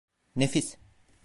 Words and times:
Nefis. 0.35 0.73